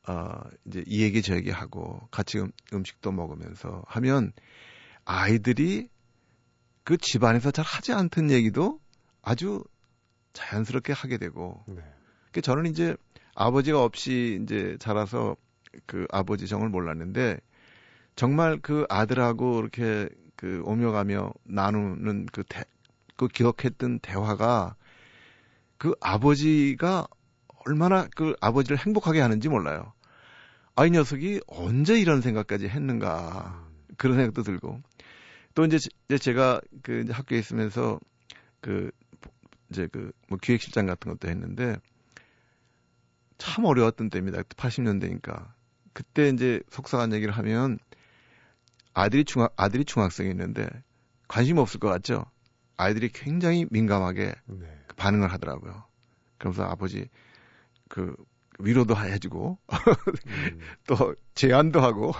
[0.07, 4.31] 어 이제 이 얘기 저 얘기 하고 같이 음, 음식도 먹으면서 하면
[5.05, 5.89] 아이들이
[6.83, 8.79] 그 집안에서 잘 하지 않던 얘기도
[9.21, 9.63] 아주
[10.33, 11.63] 자연스럽게 하게 되고.
[11.67, 11.81] 네.
[12.31, 12.95] 그 저는 이제
[13.35, 15.35] 아버지가 없이 이제 자라서
[15.85, 17.39] 그 아버지 정을 몰랐는데
[18.15, 22.63] 정말 그 아들하고 이렇게 그 오며 가며 나누는 그, 대,
[23.15, 24.75] 그 기억했던 대화가
[25.77, 27.07] 그 아버지가
[27.65, 29.93] 얼마나 그 아버지를 행복하게 하는지 몰라요.
[30.75, 33.67] 아, 이 녀석이 언제 이런 생각까지 했는가.
[33.97, 34.81] 그런 생각도 들고.
[35.55, 37.99] 또 이제, 이제 제가 그 이제 학교에 있으면서
[38.61, 38.91] 그
[39.69, 41.77] 이제 그 뭐 기획실장 같은 것도 했는데
[43.37, 44.41] 참 어려웠던 때입니다.
[44.43, 45.51] 80년대니까.
[45.93, 47.79] 그때 이제 속상한 얘기를 하면
[48.93, 50.67] 아들이 중학 아들이 중학생이었는데
[51.27, 52.25] 관심 없을 것 같죠.
[52.77, 54.79] 아이들이 굉장히 민감하게 네.
[54.87, 55.83] 그 반응을 하더라고요.
[56.37, 57.09] 그러면서 아버지
[57.89, 58.15] 그
[58.59, 60.59] 위로도 해주고 음.
[60.87, 62.13] 또 제안도 하고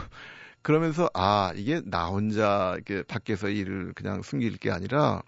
[0.61, 5.21] 그러면서 아 이게 나 혼자 이렇게 밖에서 일을 그냥 숨길 게 아니라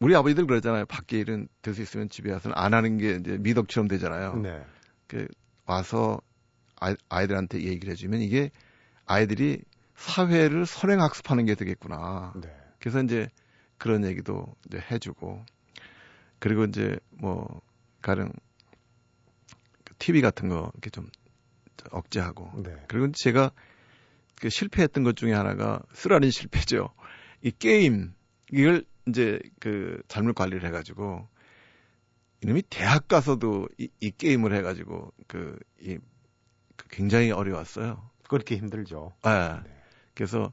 [0.00, 0.86] 우리 아버지들 그러잖아요.
[0.86, 4.36] 밖에 일은 될 수 있으면 집에 와서는 안 하는 게 이제 미덕처럼 되잖아요.
[4.36, 4.64] 네.
[5.06, 5.26] 그
[5.64, 6.20] 와서
[6.80, 8.50] 아이, 아이들한테 얘기를 해주면 이게
[9.06, 9.62] 아이들이
[9.94, 12.32] 사회를 선행 학습하는 게 되겠구나.
[12.40, 12.48] 네.
[12.80, 13.28] 그래서 이제
[13.82, 15.44] 그런 얘기도 이제 해주고
[16.38, 17.60] 그리고 이제 뭐
[18.00, 18.32] 가령
[19.98, 21.10] TV 그 같은 거 이렇게 좀
[21.90, 22.76] 억제하고 네.
[22.86, 23.50] 그리고 제가
[24.36, 26.90] 그 실패했던 것 중에 하나가 쓰라린 실패죠.
[27.42, 28.14] 이 게임
[28.52, 31.26] 이걸 이제 그 잘못 관리를 해가지고
[32.42, 35.98] 이놈이 대학 가서도 이, 이 게임을 해가지고 그, 이,
[36.76, 38.10] 그 굉장히 어려웠어요.
[38.28, 39.12] 그렇게 힘들죠.
[39.24, 39.60] 네.
[39.64, 39.82] 네.
[40.14, 40.52] 그래서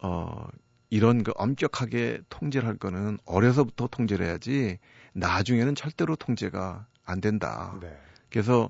[0.00, 0.48] 어
[0.90, 4.78] 이런 그 엄격하게 통제를 할 거는 어려서부터 통제를 해야지
[5.12, 7.76] 나중에는 절대로 통제가 안 된다.
[7.80, 7.96] 네.
[8.30, 8.68] 그래서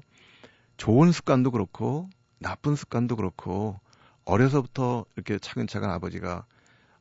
[0.76, 3.80] 좋은 습관도 그렇고 나쁜 습관도 그렇고
[4.24, 6.44] 어려서부터 이렇게 차근차근 아버지가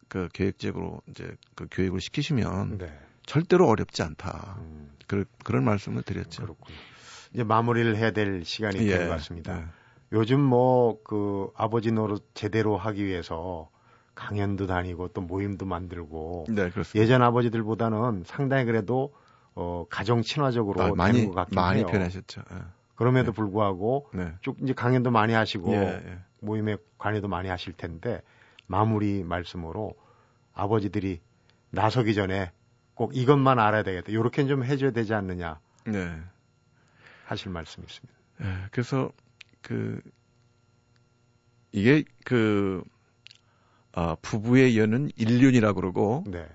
[0.07, 2.99] 그 계획적으로 이제 그 교육을 시키시면 네.
[3.25, 4.57] 절대로 어렵지 않다.
[4.61, 4.91] 음.
[5.07, 6.43] 그, 그런 말씀을 드렸죠.
[6.43, 6.77] 그렇군요.
[7.33, 8.97] 이제 마무리를 해야 될 시간이 예.
[8.97, 9.59] 된것 같습니다.
[9.59, 9.65] 예.
[10.13, 13.69] 요즘 뭐 그 아버지 노릇 제대로 하기 위해서
[14.17, 19.13] 강연도 다니고 또 모임도 만들고 네, 예전 아버지들보다는 상당히 그래도
[19.53, 21.87] 어 가정 친화적으로 아, 많이 것 같긴 많이 해요.
[21.87, 22.41] 변하셨죠.
[22.51, 22.55] 예.
[22.95, 23.35] 그럼에도 네.
[23.35, 24.33] 불구하고 네.
[24.41, 26.19] 쭉 이제 강연도 많이 하시고 예, 예.
[26.41, 28.23] 모임에 관여도 많이 하실 텐데
[28.65, 29.93] 마무리 말씀으로
[30.55, 31.21] 아버지들이
[31.69, 32.51] 나서기 전에
[32.95, 34.11] 꼭 이것만 알아야 되겠다.
[34.11, 35.59] 요렇게 좀 해줘야 되지 않느냐.
[35.85, 36.19] 네.
[37.25, 38.13] 하실 말씀이 있습니다.
[38.39, 39.11] 네, 그래서
[39.61, 40.01] 그
[41.71, 42.83] 이게 그
[43.99, 46.47] 아, 부부의 연은 일륜이라고 그러고 네.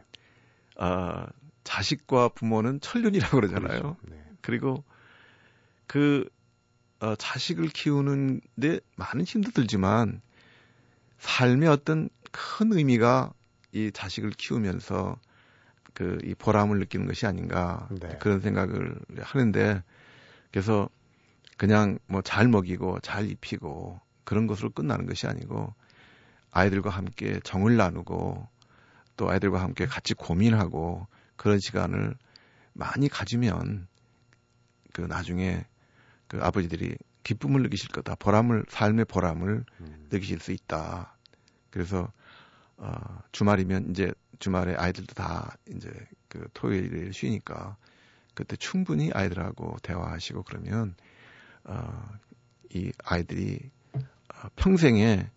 [0.77, 1.27] 아,
[1.65, 3.81] 자식과 부모는 천륜이라고 그러잖아요.
[3.81, 3.97] 그렇죠.
[4.03, 4.23] 네.
[4.43, 4.85] 그리고
[5.89, 6.25] 그
[7.01, 10.21] 어, 자식을 키우는데 많은 힘도 들지만
[11.19, 13.33] 삶의 어떤 큰 의미가
[13.73, 15.19] 이 자식을 키우면서
[15.95, 18.17] 그 이 보람을 느끼는 것이 아닌가 네.
[18.21, 19.83] 그런 생각을 하는데
[20.53, 20.89] 그래서
[21.57, 25.75] 그냥 뭐 잘 먹이고 잘 입히고 그런 것으로 끝나는 것이 아니고
[26.53, 28.49] 아이들과 함께 정을 나누고
[29.17, 32.15] 또 아이들과 함께 같이 고민하고 그런 시간을
[32.73, 33.89] 많이 가지면
[34.93, 35.65] 그 나중에
[36.29, 38.15] 그 아버지들이 기쁨을 느끼실 거다.
[38.15, 40.09] 보람을 삶의 보람을 음.
[40.11, 41.17] 느끼실 수 있다.
[41.71, 42.13] 그래서
[42.77, 42.93] 어
[43.33, 45.91] 주말이면 이제 주말에 아이들도 다 이제
[46.29, 47.77] 그 토요일에 쉬니까
[48.35, 50.95] 그때 충분히 아이들하고 대화하시고 그러면
[51.65, 52.23] 어
[52.75, 53.59] 이 아이들이
[53.93, 55.29] 어, 평생에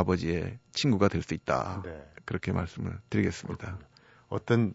[0.00, 1.82] 아버지의 친구가 될 수 있다.
[1.84, 2.04] 네.
[2.24, 3.78] 그렇게 말씀을 드리겠습니다.
[4.28, 4.74] 어떤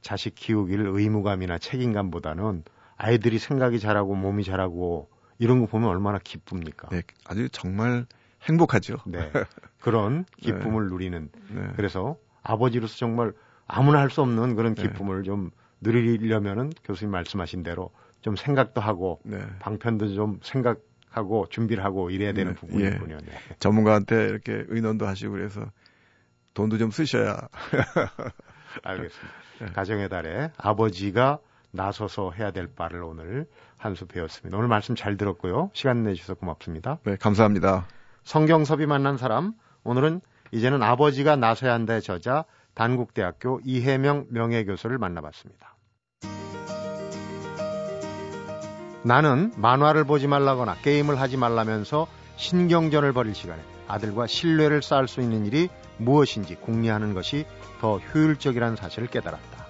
[0.00, 2.64] 자식 키우기를 의무감이나 책임감보다는
[2.96, 6.88] 아이들이 생각이 잘하고 몸이 잘하고 이런 거 보면 얼마나 기쁩니까?
[6.88, 8.06] 네, 아주 정말
[8.42, 8.96] 행복하죠.
[9.06, 9.30] 네.
[9.80, 11.68] 그런 기쁨을 누리는 네.
[11.76, 13.32] 그래서 아버지로서 정말
[13.66, 14.82] 아무나 할 수 없는 그런 네.
[14.82, 15.50] 기쁨을 좀
[15.82, 17.90] 누리려면은 교수님 말씀하신 대로
[18.22, 19.38] 좀 생각도 하고 네.
[19.58, 20.78] 방편도 좀 생각
[21.16, 22.58] 하고 준비를 하고 이래야 되는 네.
[22.60, 23.18] 부분이군요.
[23.18, 23.32] 네.
[23.58, 25.64] 전문가한테 이렇게 의논도 하시고 그래서
[26.54, 27.48] 돈도 좀 쓰셔야
[28.84, 29.34] 알겠습니다.
[29.60, 29.66] 네.
[29.72, 31.38] 가정의 달에 아버지가
[31.72, 33.46] 나서서 해야 될 바를 오늘
[33.78, 34.56] 한 수 배웠습니다.
[34.56, 35.70] 오늘 말씀 잘 들었고요.
[35.72, 36.98] 시간 내주셔서 고맙습니다.
[37.04, 37.86] 네, 감사합니다.
[38.24, 39.52] 성경섭이 만난 사람
[39.84, 40.20] 오늘은
[40.52, 45.75] 이제는 아버지가 나서야 한다의 저자 단국대학교 이해명 명예교수를 만나봤습니다.
[49.06, 55.46] 나는 만화를 보지 말라거나 게임을 하지 말라면서 신경전을 벌일 시간에 아들과 신뢰를 쌓을 수 있는
[55.46, 57.46] 일이 무엇인지 궁리하는 것이
[57.80, 59.66] 더 효율적이라는 사실을 깨달았다.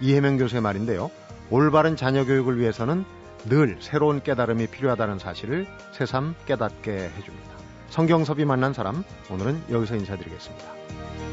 [0.00, 1.12] 이해명 교수의 말인데요.
[1.48, 3.04] 올바른 자녀 교육을 위해서는
[3.44, 7.52] 늘 새로운 깨달음이 필요하다는 사실을 새삼 깨닫게 해줍니다.
[7.90, 11.31] 성경섭이 만난 사람 오늘은 여기서 인사드리겠습니다.